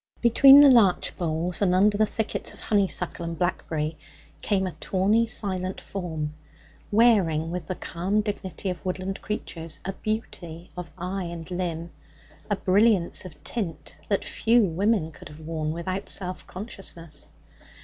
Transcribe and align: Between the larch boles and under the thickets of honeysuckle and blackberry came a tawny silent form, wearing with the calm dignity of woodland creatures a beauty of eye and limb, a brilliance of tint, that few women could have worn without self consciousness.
Between 0.19 0.61
the 0.61 0.71
larch 0.71 1.15
boles 1.15 1.61
and 1.61 1.75
under 1.75 1.95
the 1.95 2.07
thickets 2.07 2.51
of 2.53 2.59
honeysuckle 2.59 3.23
and 3.23 3.37
blackberry 3.37 3.99
came 4.41 4.65
a 4.65 4.71
tawny 4.79 5.27
silent 5.27 5.79
form, 5.79 6.33
wearing 6.91 7.51
with 7.51 7.67
the 7.67 7.75
calm 7.75 8.21
dignity 8.21 8.71
of 8.71 8.83
woodland 8.83 9.21
creatures 9.21 9.79
a 9.85 9.93
beauty 9.93 10.71
of 10.75 10.89
eye 10.97 11.25
and 11.25 11.51
limb, 11.51 11.91
a 12.49 12.55
brilliance 12.55 13.25
of 13.25 13.43
tint, 13.43 13.95
that 14.09 14.25
few 14.25 14.63
women 14.63 15.11
could 15.11 15.29
have 15.29 15.39
worn 15.39 15.71
without 15.71 16.09
self 16.09 16.47
consciousness. 16.47 17.29